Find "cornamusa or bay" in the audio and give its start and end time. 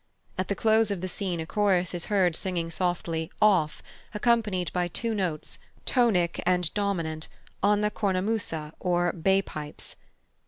7.91-9.43